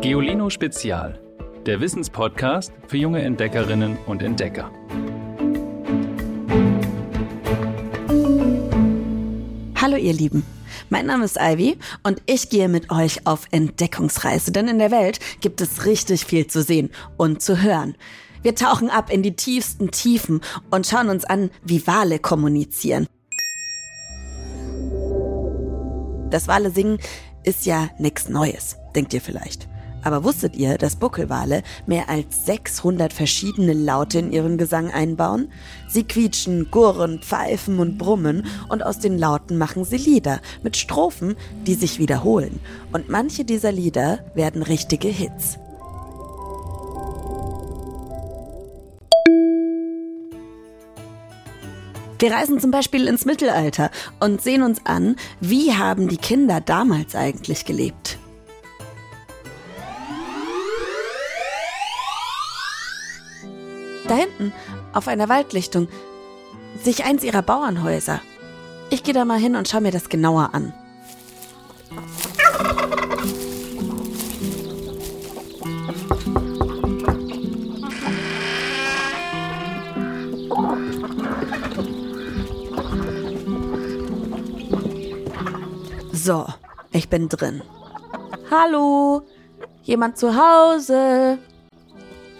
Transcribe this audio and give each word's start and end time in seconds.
Geolino 0.00 0.48
Spezial, 0.48 1.18
der 1.66 1.80
Wissenspodcast 1.80 2.72
für 2.86 2.96
junge 2.96 3.20
Entdeckerinnen 3.20 3.98
und 4.06 4.22
Entdecker. 4.22 4.70
Hallo 9.74 9.96
ihr 9.96 10.12
Lieben, 10.12 10.46
mein 10.88 11.06
Name 11.06 11.24
ist 11.24 11.36
Ivy 11.36 11.78
und 12.04 12.22
ich 12.26 12.48
gehe 12.48 12.68
mit 12.68 12.92
euch 12.92 13.26
auf 13.26 13.46
Entdeckungsreise, 13.50 14.52
denn 14.52 14.68
in 14.68 14.78
der 14.78 14.92
Welt 14.92 15.18
gibt 15.40 15.60
es 15.60 15.84
richtig 15.84 16.24
viel 16.24 16.46
zu 16.46 16.62
sehen 16.62 16.90
und 17.16 17.42
zu 17.42 17.60
hören. 17.60 17.96
Wir 18.42 18.54
tauchen 18.54 18.90
ab 18.90 19.10
in 19.12 19.24
die 19.24 19.34
tiefsten 19.34 19.90
Tiefen 19.90 20.42
und 20.70 20.86
schauen 20.86 21.08
uns 21.08 21.24
an, 21.24 21.50
wie 21.64 21.84
Wale 21.88 22.20
kommunizieren. 22.20 23.08
Das 26.30 26.46
Wale 26.46 26.70
singen 26.70 27.00
ist 27.42 27.66
ja 27.66 27.90
nichts 27.98 28.28
Neues, 28.28 28.76
denkt 28.94 29.12
ihr 29.12 29.20
vielleicht. 29.20 29.68
Aber 30.02 30.24
wusstet 30.24 30.56
ihr, 30.56 30.78
dass 30.78 30.96
Buckelwale 30.96 31.62
mehr 31.86 32.08
als 32.08 32.46
600 32.46 33.12
verschiedene 33.12 33.72
Laute 33.72 34.18
in 34.18 34.32
ihren 34.32 34.58
Gesang 34.58 34.90
einbauen? 34.90 35.50
Sie 35.88 36.04
quietschen, 36.04 36.70
gurren, 36.70 37.20
pfeifen 37.20 37.78
und 37.78 37.98
brummen 37.98 38.46
und 38.68 38.84
aus 38.84 38.98
den 38.98 39.18
Lauten 39.18 39.58
machen 39.58 39.84
sie 39.84 39.96
Lieder 39.96 40.40
mit 40.62 40.76
Strophen, 40.76 41.36
die 41.66 41.74
sich 41.74 41.98
wiederholen. 41.98 42.60
Und 42.92 43.08
manche 43.08 43.44
dieser 43.44 43.72
Lieder 43.72 44.20
werden 44.34 44.62
richtige 44.62 45.08
Hits. 45.08 45.58
Wir 52.20 52.32
reisen 52.32 52.58
zum 52.58 52.72
Beispiel 52.72 53.06
ins 53.06 53.24
Mittelalter 53.24 53.90
und 54.18 54.42
sehen 54.42 54.62
uns 54.62 54.84
an, 54.84 55.14
wie 55.40 55.72
haben 55.74 56.08
die 56.08 56.16
Kinder 56.16 56.60
damals 56.60 57.14
eigentlich 57.14 57.64
gelebt. 57.64 58.17
Da 64.08 64.14
hinten, 64.14 64.52
auf 64.94 65.06
einer 65.06 65.28
Waldlichtung, 65.28 65.86
sich 66.82 67.04
eins 67.04 67.22
ihrer 67.22 67.42
Bauernhäuser. 67.42 68.20
Ich 68.90 69.02
gehe 69.02 69.12
da 69.12 69.26
mal 69.26 69.38
hin 69.38 69.54
und 69.54 69.68
schaue 69.68 69.82
mir 69.82 69.92
das 69.92 70.08
genauer 70.08 70.54
an. 70.54 70.72
So, 86.12 86.46
ich 86.92 87.08
bin 87.08 87.28
drin. 87.28 87.62
Hallo? 88.50 89.22
Jemand 89.82 90.18
zu 90.18 90.34
Hause? 90.34 91.38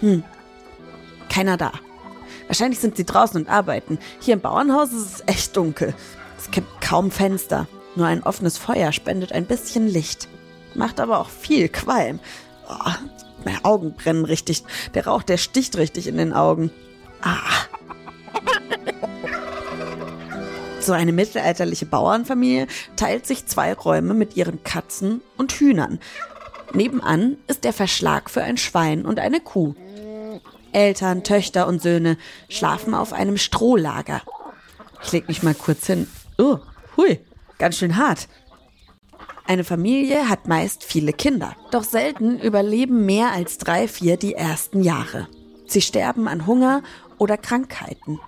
Hm, 0.00 0.22
keiner 1.28 1.56
da. 1.56 1.72
Wahrscheinlich 2.46 2.80
sind 2.80 2.96
sie 2.96 3.04
draußen 3.04 3.40
und 3.40 3.48
arbeiten. 3.48 3.98
Hier 4.20 4.34
im 4.34 4.40
Bauernhaus 4.40 4.92
ist 4.92 5.14
es 5.14 5.22
echt 5.26 5.56
dunkel. 5.56 5.94
Es 6.38 6.50
gibt 6.50 6.80
kaum 6.80 7.10
Fenster. 7.10 7.68
Nur 7.94 8.06
ein 8.06 8.22
offenes 8.22 8.58
Feuer 8.58 8.92
spendet 8.92 9.32
ein 9.32 9.46
bisschen 9.46 9.86
Licht. 9.86 10.28
Macht 10.74 11.00
aber 11.00 11.18
auch 11.18 11.28
viel 11.28 11.68
Qualm. 11.68 12.20
Oh, 12.68 12.90
meine 13.44 13.64
Augen 13.64 13.94
brennen 13.94 14.24
richtig. 14.24 14.64
Der 14.94 15.06
Rauch, 15.06 15.22
der 15.22 15.36
sticht 15.36 15.76
richtig 15.76 16.06
in 16.06 16.16
den 16.16 16.32
Augen. 16.32 16.70
Ah. 17.22 17.38
So 20.80 20.92
eine 20.92 21.12
mittelalterliche 21.12 21.86
Bauernfamilie 21.86 22.66
teilt 22.96 23.26
sich 23.26 23.46
zwei 23.46 23.74
Räume 23.74 24.14
mit 24.14 24.36
ihren 24.36 24.62
Katzen 24.62 25.20
und 25.36 25.52
Hühnern. 25.52 25.98
Nebenan 26.72 27.36
ist 27.46 27.64
der 27.64 27.72
Verschlag 27.72 28.30
für 28.30 28.42
ein 28.42 28.56
Schwein 28.56 29.04
und 29.04 29.18
eine 29.18 29.40
Kuh. 29.40 29.74
Eltern, 30.78 31.24
Töchter 31.24 31.66
und 31.66 31.82
Söhne 31.82 32.16
schlafen 32.48 32.94
auf 32.94 33.12
einem 33.12 33.36
Strohlager. 33.36 34.22
Ich 35.02 35.10
leg 35.10 35.26
mich 35.26 35.42
mal 35.42 35.54
kurz 35.54 35.86
hin. 35.86 36.06
Oh, 36.38 36.58
hui, 36.96 37.18
ganz 37.58 37.78
schön 37.78 37.96
hart. 37.96 38.28
Eine 39.44 39.64
Familie 39.64 40.28
hat 40.28 40.46
meist 40.46 40.84
viele 40.84 41.12
Kinder, 41.12 41.56
doch 41.72 41.82
selten 41.82 42.38
überleben 42.38 43.06
mehr 43.06 43.32
als 43.32 43.58
drei, 43.58 43.88
vier 43.88 44.16
die 44.16 44.34
ersten 44.34 44.84
Jahre. 44.84 45.26
Sie 45.66 45.80
sterben 45.80 46.28
an 46.28 46.46
Hunger 46.46 46.82
oder 47.18 47.36
Krankheiten. 47.36 48.20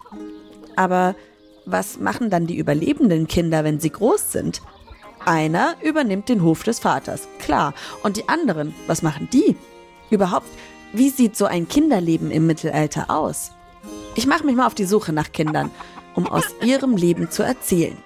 Aber 0.74 1.14
was 1.66 2.00
machen 2.00 2.30
dann 2.30 2.48
die 2.48 2.56
überlebenden 2.56 3.28
Kinder, 3.28 3.62
wenn 3.62 3.78
sie 3.78 3.90
groß 3.90 4.32
sind? 4.32 4.60
Einer 5.24 5.76
übernimmt 5.82 6.28
den 6.28 6.42
Hof 6.42 6.64
des 6.64 6.80
Vaters, 6.80 7.28
klar. 7.38 7.74
Und 8.02 8.16
die 8.16 8.28
anderen, 8.28 8.74
was 8.88 9.02
machen 9.02 9.28
die? 9.32 9.54
Überhaupt, 10.10 10.48
wie 10.92 11.10
sieht 11.10 11.36
so 11.36 11.46
ein 11.46 11.68
Kinderleben 11.68 12.30
im 12.30 12.46
Mittelalter 12.46 13.10
aus? 13.10 13.52
Ich 14.14 14.26
mache 14.26 14.44
mich 14.44 14.56
mal 14.56 14.66
auf 14.66 14.74
die 14.74 14.84
Suche 14.84 15.12
nach 15.12 15.32
Kindern, 15.32 15.70
um 16.14 16.26
aus 16.26 16.44
ihrem 16.62 16.96
Leben 16.96 17.30
zu 17.30 17.42
erzählen. 17.42 17.96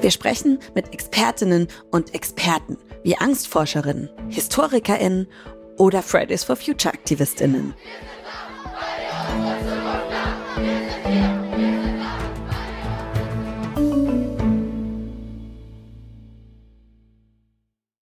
Wir 0.00 0.10
sprechen 0.10 0.58
mit 0.74 0.94
Expertinnen 0.94 1.68
und 1.90 2.14
Experten 2.14 2.78
wie 3.02 3.16
Angstforscherinnen, 3.16 4.08
HistorikerInnen 4.30 5.28
oder 5.76 6.02
Fridays 6.02 6.44
for 6.44 6.56
Future 6.56 6.94
Aktivistinnen. 6.94 7.74